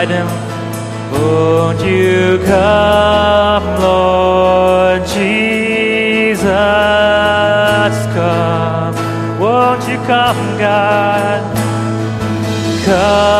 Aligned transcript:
invite 0.00 0.10
him. 0.10 0.26
Won't 1.12 1.80
you 1.80 2.38
come, 2.44 3.80
Lord 3.80 5.04
Jesus? 5.06 6.44
Come. 8.14 8.94
Won't 9.40 9.88
you 9.88 9.96
come, 10.06 10.58
God? 10.58 11.42
Come, 12.84 13.37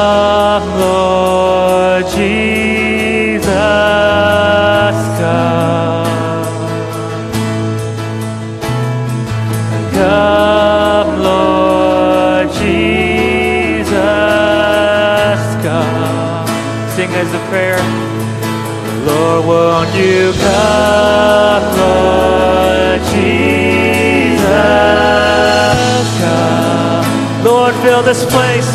fill 27.82 28.02
this 28.02 28.24
place, 28.24 28.70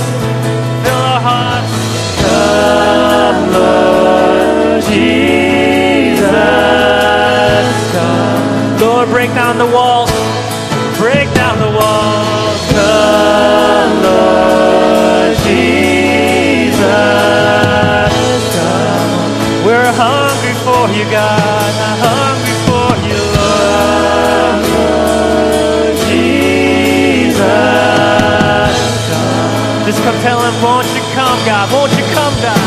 fill 0.84 1.02
our 1.12 1.21
hearts. 1.21 1.73
Come, 2.23 3.52
Lord 3.54 4.81
Jesus, 4.84 6.30
come. 7.93 8.80
Lord, 8.80 9.09
break 9.09 9.30
down 9.34 9.57
the 9.57 9.66
walls 9.66 10.13
break 11.04 11.34
down 11.34 11.59
the 11.59 11.77
walls. 11.77 12.23
God. 21.12 21.73
I 21.87 21.91
hungry 22.05 22.55
for 22.68 22.91
you, 23.07 23.20
Lord. 23.35 24.63
Lord 24.73 25.96
Jesus. 26.07 27.43
Come. 29.09 29.85
Just 29.85 30.01
come 30.04 30.18
tell 30.21 30.40
him, 30.41 30.55
won't 30.63 30.87
you 30.96 31.01
come, 31.13 31.40
God? 31.46 31.71
Won't 31.74 31.91
you 31.98 32.05
come, 32.15 32.35
God? 32.41 32.59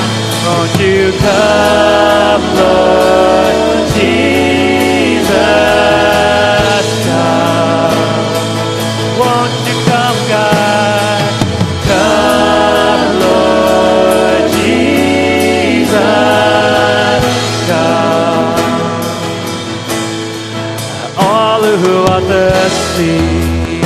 Won't 0.46 0.78
you 0.80 1.12
come, 1.18 2.42
Lord 2.56 3.88
Jesus? 3.94 5.36
Thirsty, 22.96 23.80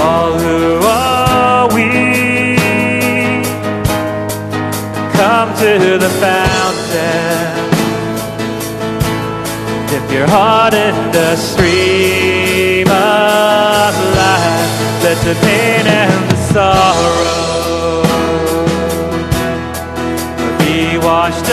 all 0.00 0.32
who 0.38 0.80
are 0.86 1.68
weak, 1.74 3.44
come 5.12 5.54
to 5.56 5.98
the 5.98 6.10
fountain. 6.20 7.54
Dip 9.88 10.10
your 10.12 10.26
heart 10.28 10.74
in 10.74 10.94
the 11.12 11.36
stream 11.36 12.88
of 12.88 13.94
life. 14.16 15.02
Let 15.02 15.18
the 15.24 15.34
pain 15.46 15.86
and 15.86 16.30
the 16.30 16.36
sorrow 16.52 18.02
be 20.58 20.98
washed 20.98 21.48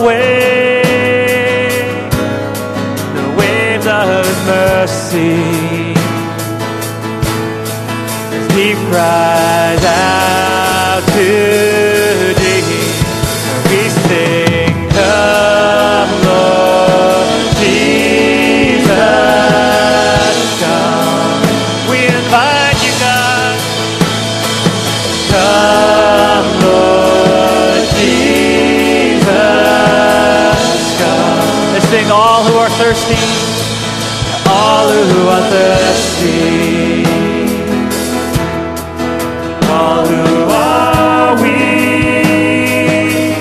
away. 0.00 0.83
Mercy 5.14 5.94
as 8.36 8.48
deep 8.48 8.76
cries 8.88 9.84
out 9.84 11.02
to 11.08 12.34
deep. 12.34 12.64
We 13.70 13.88
sing, 13.88 14.74
Come, 14.90 16.10
Lord 16.24 17.26
Jesus, 17.58 18.94
come. 20.60 21.42
We 21.90 21.98
invite 22.06 22.78
you, 22.84 22.92
God. 23.00 23.56
Come, 25.30 26.48
Lord 26.62 27.82
Jesus, 27.98 29.26
come. 30.98 31.72
Let's 31.72 31.88
sing, 31.88 32.10
all 32.10 32.42
who 32.44 32.54
are 32.58 32.70
thirsty, 32.70 33.14
thirsty, 35.50 37.04
all 39.70 40.04
who 40.06 40.24
are 40.50 41.34
weak. 41.42 43.36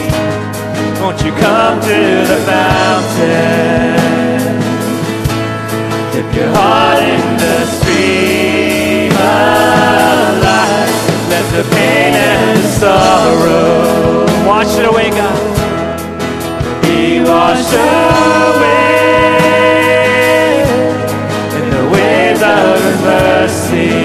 Won't 1.02 1.20
you 1.26 1.32
come 1.34 1.80
to 1.82 2.00
the 2.32 2.40
fountain? 2.50 3.94
Dip 6.14 6.30
your 6.36 6.52
heart 6.58 7.00
in 7.14 7.26
the 7.44 7.58
stream 7.76 9.12
of 9.12 10.42
life. 10.50 10.94
Let 11.30 11.46
the 11.56 11.64
pain 11.76 12.14
and 12.14 12.60
sorrow 12.80 14.26
wash 14.48 14.74
it 14.78 14.86
away, 14.86 15.10
God. 15.10 15.40
Be 16.84 17.22
washed 17.22 17.74
away 17.74 18.03
mercy. 23.74 24.03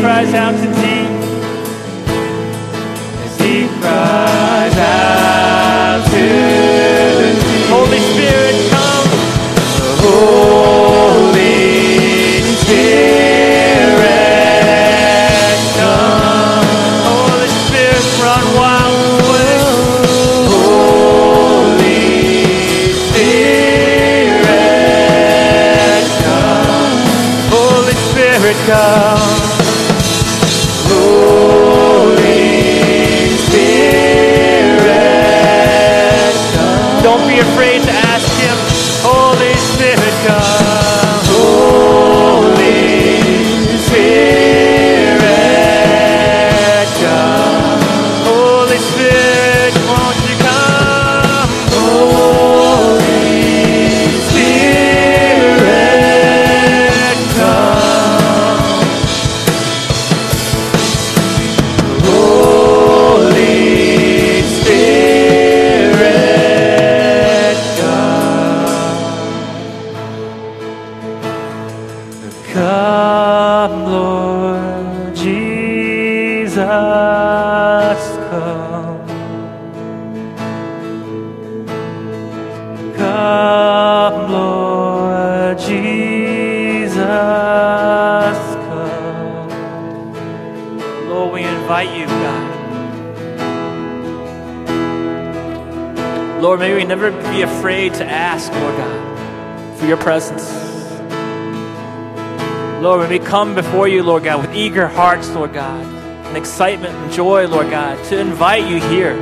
Cries 0.00 0.32
out 0.34 0.52
to 0.52 0.68
thee. 0.80 0.91
Be 97.32 97.40
afraid 97.40 97.94
to 97.94 98.04
ask, 98.04 98.52
Lord 98.52 98.76
God, 98.76 99.78
for 99.78 99.86
your 99.86 99.96
presence. 99.96 100.52
Lord, 102.82 103.00
when 103.00 103.08
we 103.08 103.18
come 103.18 103.54
before 103.54 103.88
you, 103.88 104.02
Lord 104.02 104.24
God, 104.24 104.46
with 104.46 104.54
eager 104.54 104.86
hearts, 104.86 105.30
Lord 105.30 105.54
God, 105.54 105.82
and 106.26 106.36
excitement 106.36 106.94
and 106.94 107.10
joy, 107.10 107.48
Lord 107.48 107.70
God, 107.70 108.04
to 108.06 108.18
invite 108.20 108.68
you 108.68 108.80
here. 108.82 109.16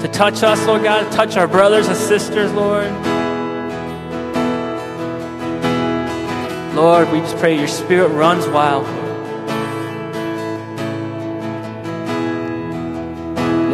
To 0.00 0.08
touch 0.10 0.42
us, 0.42 0.66
Lord 0.66 0.82
God, 0.82 1.04
to 1.04 1.10
touch 1.14 1.36
our 1.36 1.46
brothers 1.46 1.88
and 1.88 1.96
sisters, 1.96 2.50
Lord. 2.54 2.90
Lord, 6.74 7.12
we 7.12 7.20
just 7.20 7.36
pray 7.36 7.58
your 7.58 7.68
spirit 7.68 8.08
runs 8.08 8.46
wild. 8.46 9.01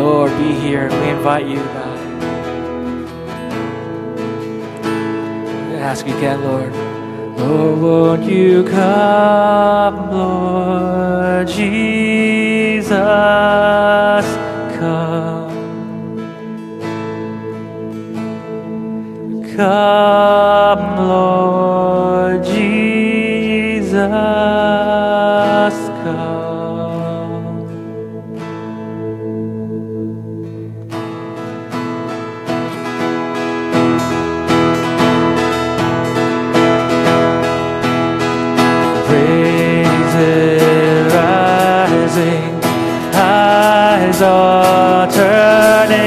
Lord, 0.08 0.32
be 0.38 0.52
here. 0.54 0.88
We 0.88 1.08
invite 1.10 1.46
you, 1.46 1.62
God. 1.76 1.98
Ask 5.90 6.06
again, 6.06 6.42
Lord. 6.44 6.72
Oh, 7.40 7.74
Lord, 7.74 8.20
won't 8.20 8.24
you 8.24 8.64
come, 8.64 10.10
Lord 10.10 11.46
Jesus, 11.46 12.88
come. 14.78 15.52
Come, 19.56 20.96
Lord 21.06 21.37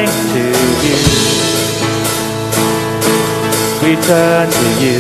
turning 0.06 0.28
to 0.34 0.44
you. 0.86 0.98
We 3.82 3.96
turn 4.02 4.50
to 4.50 4.68
you. 4.84 5.00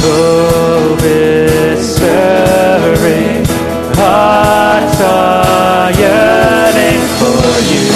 Hope 0.00 1.02
is 1.02 1.94
stirring, 1.94 3.44
hearts 3.96 5.00
are 5.00 5.92
yearning 5.92 7.02
for 7.18 7.52
you. 7.72 7.88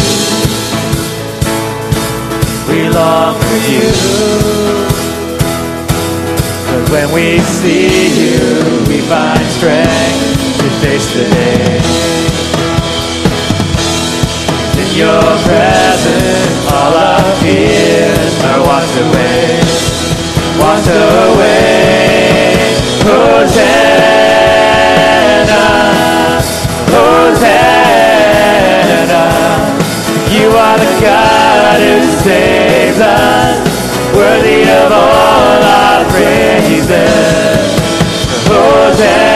We 2.69 2.89
long 2.89 3.35
for 3.41 3.59
you. 3.73 3.91
But 6.67 6.91
when 6.91 7.13
we 7.13 7.39
see 7.41 8.09
you, 8.21 8.41
we 8.89 9.01
find 9.01 9.47
strength 9.57 10.59
to 10.59 10.71
face 10.81 11.15
the 11.15 11.25
day. 11.31 12.12
Your 14.95 15.23
presence, 15.47 16.71
all 16.71 16.95
our 16.95 17.25
fears 17.41 18.45
are 18.45 18.61
washed 18.61 18.97
away. 19.01 19.59
Washed 20.61 20.91
away. 20.91 22.53
Hosanna, 23.01 24.03
Hosanna. 26.93 27.73
You 30.31 30.49
are 30.51 30.77
the 30.79 31.01
God 31.01 31.81
who 31.81 32.03
saves 32.21 33.01
us, 33.01 33.67
worthy 34.15 34.69
of 34.69 34.93
all 34.93 35.63
our 35.73 36.05
praises. 36.11 36.93
Hosanna, 38.47 39.32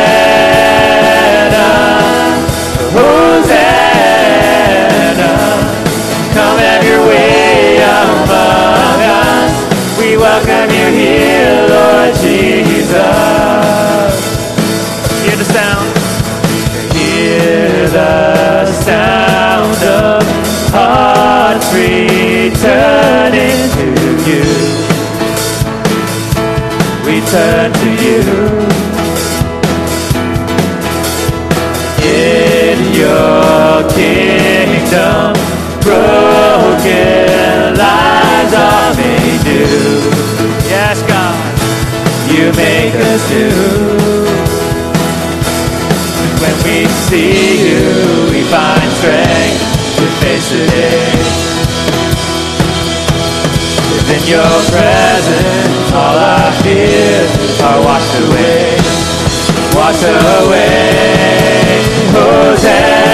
Washed 59.97 60.09
away. 60.45 61.81
Hosanna, 62.13 63.09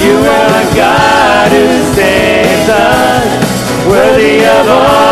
You 0.00 0.14
are 0.16 0.48
the 0.48 0.64
God 0.74 1.52
who 1.52 1.64
saves 1.94 2.68
us, 2.70 3.86
worthy 3.86 4.36
of 4.46 4.68
all 4.68 5.05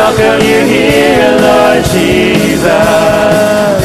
welcome 0.00 0.40
you 0.48 0.60
here, 0.64 1.36
Lord 1.44 1.84
Jesus. 1.92 2.64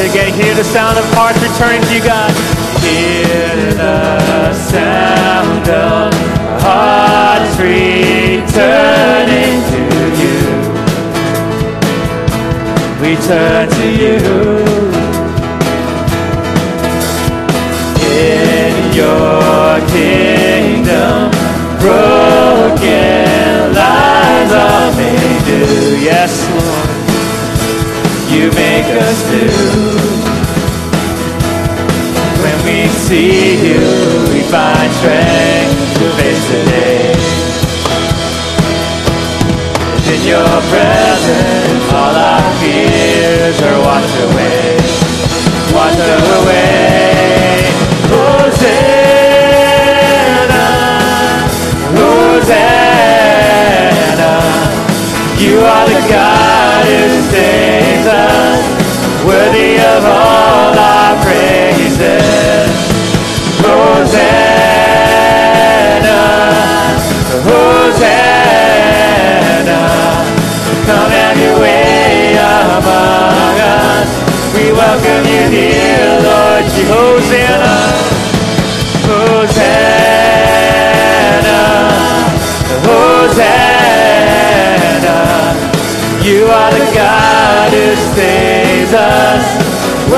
Again, 0.00 0.32
hear 0.32 0.54
the 0.54 0.64
sound 0.64 0.96
of 0.96 1.04
hearts 1.12 1.38
returning 1.42 1.82
to 1.82 1.94
you, 1.94 2.02
God. 2.02 2.32
Hear 2.80 3.74
the 3.74 4.54
sound 4.54 5.68
of 5.68 6.14
hearts 6.64 7.54
returning 7.60 8.40
to 9.72 9.82
you. 10.22 10.40
We 13.02 13.10
turn 13.28 13.68
to 13.78 13.86
you. 14.02 14.16
In 18.24 18.74
your 18.94 19.80
kingdom, 19.92 21.30
broken. 21.78 23.15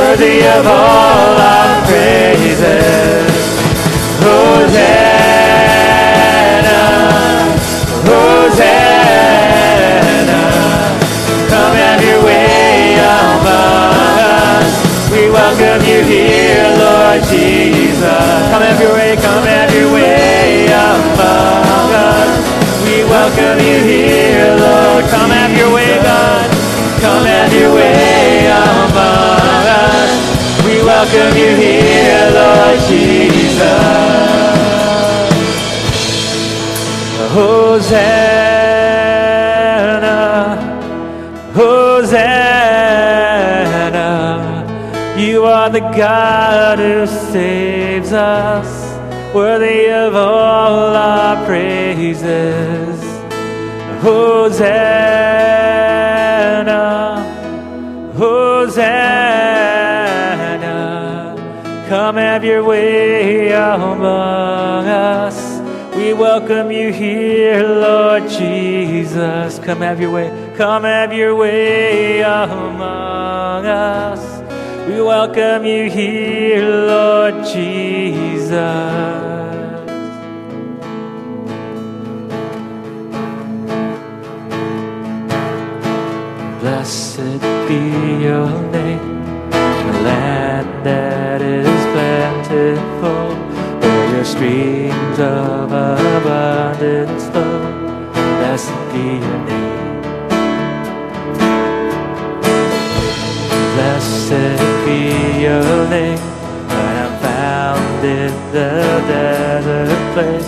Worthy 0.09 0.41
of 0.41 0.65
all 0.67 1.37
our 1.37 1.85
praises. 1.85 3.29
Hosanna, 4.25 4.81
Hosanna. 8.09 9.21
Come 11.53 11.75
have 11.77 12.03
your 12.03 12.25
way 12.25 12.97
among 12.97 14.17
us. 14.17 14.73
We 15.12 15.29
welcome 15.29 15.85
you 15.85 16.00
here, 16.05 16.65
Lord 16.85 17.23
Jesus. 17.25 18.49
Come 18.49 18.62
have 18.62 18.81
your 18.81 18.95
way, 18.95 19.15
come 19.17 19.45
have 19.45 19.75
your 19.75 19.93
way 19.93 20.73
among 20.73 21.93
us. 21.93 22.41
We 22.85 23.05
welcome 23.05 23.59
you 23.61 23.79
here, 23.85 24.57
Lord. 24.57 25.05
Come 25.11 25.31
have 25.31 25.53
your 25.55 25.71
way, 25.75 26.00
God. 26.00 26.50
Come 27.03 27.27
have 27.27 27.53
your 27.53 27.75
way 27.75 28.17
welcome 30.99 31.37
you 31.38 31.55
here, 31.55 32.31
Lord 32.35 32.78
Jesus. 32.88 33.62
Hosanna, 37.35 38.19
Hosanna. 41.55 42.26
You 45.17 45.45
are 45.45 45.71
the 45.71 45.78
God 45.78 46.81
who 46.81 47.07
saves 47.07 48.12
us, 48.12 48.69
worthy 49.33 49.90
of 49.90 50.17
all 50.17 50.97
our 50.97 51.47
praises. 51.47 52.99
Hosanna, 54.02 55.67
Come 61.88 62.16
have 62.16 62.45
your 62.45 62.62
way 62.62 63.50
among 63.50 64.87
us. 64.87 65.59
We 65.97 66.12
welcome 66.12 66.71
you 66.71 66.92
here, 66.92 67.66
Lord 67.66 68.28
Jesus. 68.28 69.59
Come 69.61 69.78
have 69.80 69.99
your 69.99 70.11
way. 70.11 70.28
Come 70.59 70.83
have 70.83 71.14
your 71.14 71.35
way 71.35 72.21
among 72.21 73.64
us. 73.64 74.21
We 74.87 75.00
welcome 75.00 75.64
you 75.64 75.88
here, 75.88 76.62
Lord 76.62 77.42
Jesus. 77.47 78.52
Blessed 86.61 87.40
be 87.66 88.25
your 88.25 88.50
name, 88.73 89.50
the 89.50 90.00
land 90.04 90.85
that 90.85 91.17
plentiful, 92.49 93.37
where 93.81 94.17
your 94.17 94.25
streams 94.25 95.19
of 95.19 95.71
abundance 95.71 97.25
flow. 97.28 98.11
Blessed 98.12 98.73
be 98.93 99.05
your 99.21 99.38
name. 99.45 100.00
Blessed 103.75 104.61
be 104.85 104.99
your 105.43 105.88
name, 105.88 106.19
when 106.69 106.97
I'm 107.05 107.14
found 107.21 108.05
in 108.05 108.33
the 108.52 108.71
desert 109.09 110.14
place. 110.14 110.48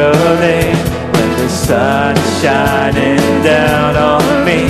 your 0.00 0.40
name 0.40 0.76
when 1.14 1.30
the 1.40 1.48
sun's 1.48 2.26
shining 2.40 3.20
down 3.42 3.92
on 3.96 4.24
me, 4.48 4.60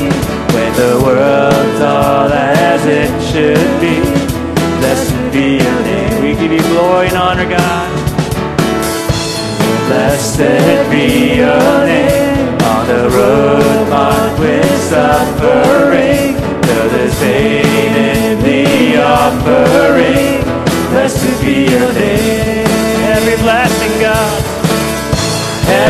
when 0.54 0.70
the 0.82 0.92
world's 1.04 1.80
all 1.80 2.30
as 2.32 2.82
it 3.00 3.12
should 3.30 3.70
be. 3.84 3.96
Blessed 4.78 5.32
be 5.32 5.46
your 5.62 5.80
name. 5.90 6.14
We 6.25 6.30
give 6.40 6.52
you 6.56 6.64
glory 6.72 7.08
and 7.08 7.16
honor, 7.16 7.49
God. 7.49 7.88
Blessed 9.88 10.90
be 10.90 11.06
your 11.42 11.75
name 11.92 12.49
on 12.72 12.82
the 12.92 13.02
road 13.16 13.88
marked 13.88 14.38
with 14.40 14.72
suffering. 14.92 16.34
Though 16.66 16.88
there's 16.94 17.18
pain 17.20 17.92
in 18.14 18.42
the 18.49 18.64
offering, 19.14 20.42
blessed 20.90 21.34
be 21.44 21.56
your 21.75 21.92
name. 21.92 22.66
Every 23.14 23.37
blessing. 23.44 23.79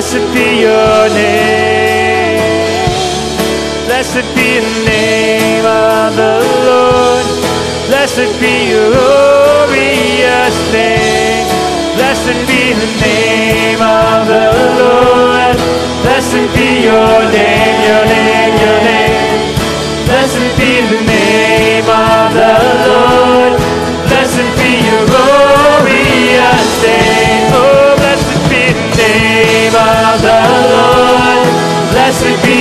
Blessed 0.00 0.32
be 0.32 0.62
your 0.62 1.08
name. 1.12 2.40
Blessed 3.84 4.24
be 4.34 4.48
the 4.64 4.74
name 4.88 5.66
of 5.66 6.16
the 6.16 6.40
Lord. 6.64 7.26
Blessed 7.86 8.32
be 8.40 8.72
your 8.72 8.88
glorious 8.96 10.56
name. 10.72 11.44
Blessed 12.00 12.32
be 12.48 12.72
the 12.80 12.88
name 13.04 13.82
of 13.84 14.24
the 14.24 14.48
Lord. 14.80 15.56
Blessed 16.00 16.48
be 16.56 16.80
your 16.88 17.20
name, 17.36 17.76
your 17.84 18.04
name, 18.08 18.56
your 18.56 18.80
name. 18.80 19.52
Blessed 20.08 20.48
be 20.56 20.80
the 20.80 21.00
name 21.04 21.84
of 21.84 22.32
the 22.40 22.56
Lord. 22.88 23.52
Blessed 24.08 24.48
be 24.56 24.80
your 24.80 25.09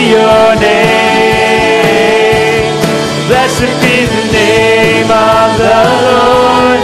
your 0.09 0.55
name. 0.59 1.99
Blessed 3.27 3.73
be 3.83 3.95
the 4.15 4.23
name 4.31 5.09
of 5.11 5.47
the 5.63 5.79
Lord. 6.07 6.79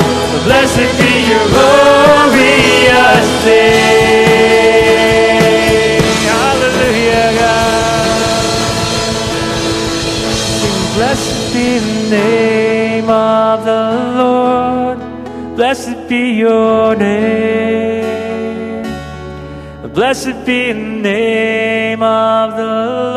Blessed 0.46 0.92
be 1.00 1.12
your 1.32 1.46
glorious 1.54 3.28
name. 3.46 5.06
Hallelujah, 6.30 7.30
God. 7.42 8.20
Sing, 10.58 10.80
Blessed 10.96 11.38
be 11.54 11.68
the 11.80 11.98
name 12.12 13.10
of 13.10 13.66
the 13.66 13.84
Lord. 14.22 14.98
Blessed 15.56 15.98
be 16.08 16.22
your 16.34 16.96
name. 16.96 17.35
Blessed 20.16 20.46
be 20.46 20.72
the 20.72 20.80
name 20.80 22.02
of 22.02 22.56
the 22.56 22.64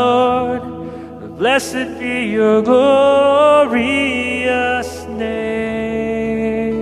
Lord. 0.02 0.62
Blessed 1.38 1.96
be 2.00 2.26
your 2.26 2.60
glorious 2.60 3.86
name. 5.06 6.80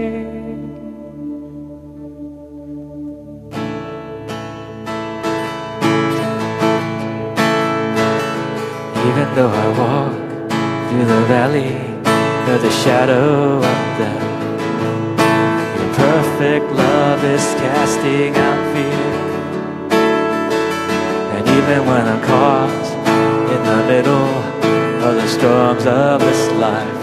Even 9.09 9.29
though 9.35 9.52
I 9.52 9.68
walk 9.76 10.16
through 10.88 11.05
the 11.05 11.24
valley 11.29 11.76
of 12.55 12.62
the 12.62 12.70
shadow 12.70 13.59
of 13.59 13.98
death, 14.00 14.24
your 15.76 15.90
perfect 15.94 16.72
love 16.72 17.22
is 17.22 17.44
casting 17.61 18.35
out 18.35 18.72
fear. 18.72 19.15
Even 21.66 21.83
when 21.85 22.07
I'm 22.07 22.22
caught 22.22 22.87
in 23.50 23.61
the 23.64 23.83
middle 23.90 24.31
of 25.02 25.16
the 25.16 25.26
storms 25.26 25.85
of 25.85 26.20
this 26.20 26.48
life, 26.52 27.02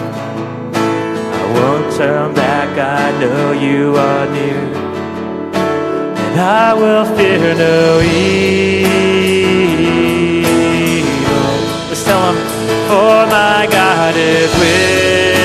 I 0.73 1.43
won't 1.53 1.93
turn 1.97 2.33
back. 2.33 2.69
I 2.79 3.11
know 3.19 3.51
you 3.51 3.97
are 3.97 4.25
near, 4.31 4.63
and 6.15 6.39
I 6.39 6.73
will 6.73 7.03
fear 7.17 7.55
no 7.55 7.99
evil. 7.99 8.87
Let's 11.89 12.03
tell 12.05 12.33
for 12.87 13.27
my 13.27 13.67
God 13.69 14.15
is 14.15 14.49
with 14.61 15.43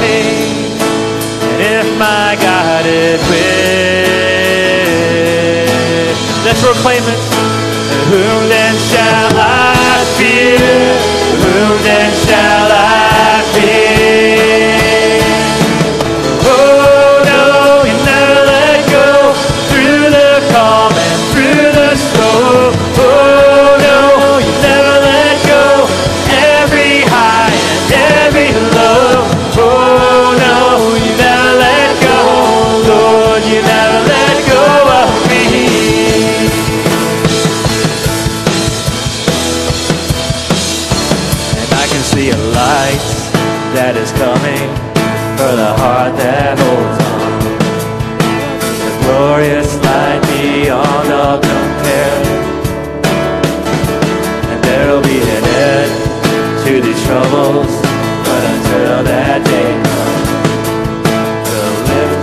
me. 0.00 0.18
And 1.52 1.60
if 1.60 1.86
my 1.98 2.29
let's 6.50 6.66
proclaim 6.66 7.02
it. 7.04 7.20
Whom 8.10 8.48
then 8.48 8.74
shall 8.90 9.30
I 9.38 10.02
fear? 10.18 10.58
Whom 11.46 11.78
then 11.86 12.10
shall 12.26 12.59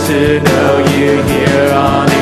to 0.08 0.40
know 0.40 0.78
you 0.96 1.22
here 1.24 1.74
on 1.74 2.17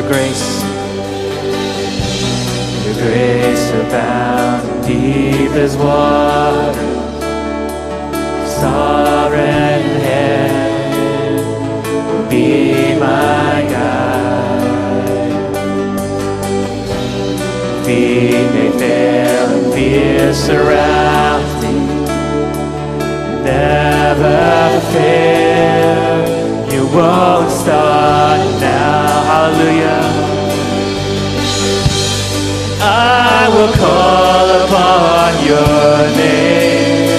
Your 0.00 0.08
grace, 0.08 0.62
Your 2.86 2.94
grace 2.94 3.70
abounds 3.72 4.86
deep 4.86 5.50
as 5.50 5.76
water, 5.76 6.72
sovereign 8.46 9.82
Head, 10.00 10.52
be 12.30 12.94
my 12.98 13.66
guide. 13.70 14.64
Feet 17.84 18.48
may 18.54 18.70
fail 18.78 19.48
and 19.50 19.66
fear 19.74 20.32
surrounds 20.32 21.62
me, 21.62 21.74
never 23.44 24.80
fail. 24.94 26.72
You 26.72 26.86
won't 26.86 27.50
stop. 27.50 27.99
Hallelujah. 29.50 30.00
I 32.80 33.48
will 33.52 33.72
call 33.74 34.46
upon 34.62 35.30
your 35.44 35.98
name. 36.16 37.10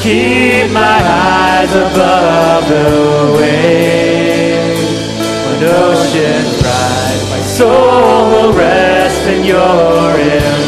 Keep 0.00 0.70
my 0.72 1.00
eyes 1.02 1.72
above 1.74 2.68
the 2.68 3.36
waves. 3.40 4.86
When 5.46 5.64
oceans 5.64 6.62
rise, 6.62 7.22
my 7.30 7.40
soul 7.40 8.30
will 8.30 8.52
rest 8.52 9.26
in 9.26 9.44
your 9.44 10.10
embrace. 10.12 10.67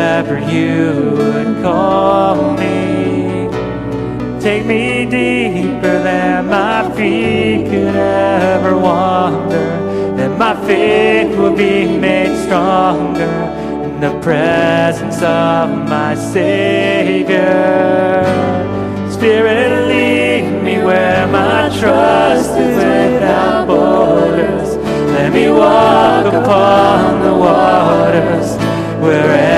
you 0.27 1.13
would 1.17 1.63
call 1.63 2.53
me. 2.53 3.49
Take 4.39 4.65
me 4.65 5.05
deeper 5.05 6.03
than 6.03 6.47
my 6.47 6.89
feet 6.95 7.65
could 7.65 7.95
ever 7.95 8.77
wander, 8.77 9.71
and 10.21 10.37
my 10.37 10.55
faith 10.65 11.35
will 11.35 11.55
be 11.55 11.97
made 11.97 12.35
stronger 12.45 13.33
in 13.83 13.99
the 13.99 14.19
presence 14.21 15.21
of 15.23 15.69
my 15.89 16.13
Savior. 16.13 17.41
Spirit, 19.09 19.87
lead 19.87 20.63
me 20.63 20.77
where 20.83 21.25
my 21.27 21.69
trust 21.79 22.51
is 22.51 22.75
without 22.77 23.65
borders. 23.65 24.75
Let 25.15 25.33
me 25.33 25.49
walk 25.49 26.27
upon 26.33 27.21
the 27.23 27.33
waters 27.33 28.55
wherever 29.01 29.50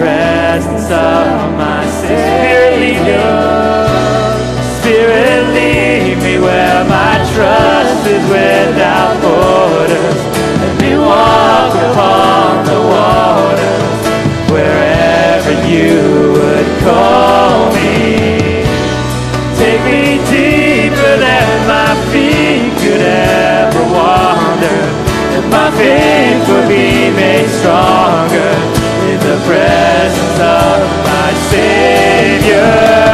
presence 0.00 0.88
of 0.90 1.52
my 1.60 1.84
Spirit. 2.00 2.80
Lead 2.80 3.00
me. 3.04 3.20
Spirit, 4.80 5.42
lead 5.52 6.16
me 6.24 6.38
where 6.40 6.84
my 6.88 7.14
trust 7.32 8.06
is 8.08 8.24
without 8.32 9.12
borders. 9.20 10.20
Let 10.62 10.74
me 10.80 10.92
walk 10.96 11.74
upon 11.88 12.64
the 12.70 12.80
waters 12.94 14.00
wherever 14.54 15.52
you 15.68 15.92
would 16.36 16.68
call 16.80 17.68
me. 17.76 18.64
Take 19.60 19.82
me 19.84 20.16
deeper 20.32 21.12
than 21.26 21.48
my 21.74 21.92
feet 22.10 22.72
could 22.80 23.04
ever 23.04 23.84
wander, 24.00 24.80
and 25.36 25.44
my 25.52 25.68
faith 25.76 26.40
will 26.48 26.66
be 26.66 27.12
made 27.20 27.48
stronger 27.60 28.79
presence 29.44 30.38
of 30.40 30.80
my 31.04 31.32
Savior. 31.50 33.09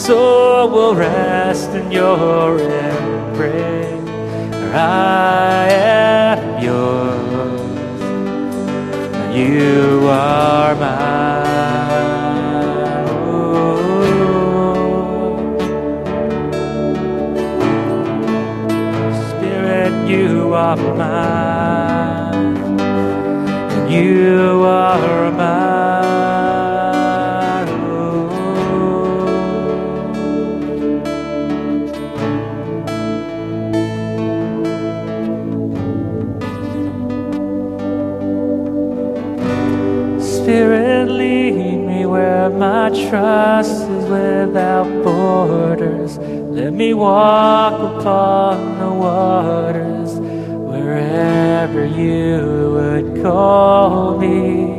Soul 0.00 0.70
will 0.70 0.94
rest 0.94 1.70
in 1.72 1.90
your 1.92 2.58
embrace. 2.58 4.08
I 4.72 5.68
am 5.68 6.62
yours, 6.64 7.60
and 9.20 9.34
you 9.36 10.08
are 10.08 10.74
mine. 10.74 12.00
Oh. 13.10 13.76
Spirit, 19.28 19.92
you 20.08 20.54
are 20.54 20.76
mine, 20.96 22.80
and 23.74 23.90
you 23.90 24.64
are 24.64 25.30
mine. 25.32 26.09
Trust 43.08 43.88
is 43.88 44.04
without 44.08 44.88
borders. 45.04 46.18
Let 46.18 46.72
me 46.72 46.94
walk 46.94 47.74
upon 47.74 48.78
the 48.78 48.92
waters 48.92 50.18
wherever 50.70 51.86
you 51.86 52.72
would 52.74 53.22
call 53.22 54.18
me. 54.18 54.78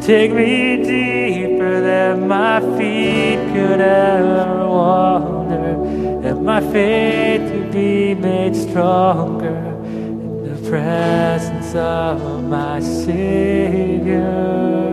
Take 0.00 0.32
me 0.32 0.82
deeper 0.82 1.80
than 1.80 2.28
my 2.28 2.60
feet 2.78 3.38
could 3.52 3.80
ever 3.80 4.66
wander, 4.66 5.74
and 6.26 6.44
my 6.44 6.60
faith 6.72 7.52
to 7.52 7.70
be 7.70 8.14
made 8.14 8.56
stronger 8.56 9.58
in 9.84 10.48
the 10.48 10.70
presence 10.70 11.74
of 11.74 12.44
my 12.44 12.80
Savior. 12.80 14.87